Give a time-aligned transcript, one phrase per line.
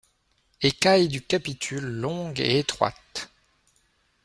[0.63, 3.29] Écailles du capitule longues et étroites.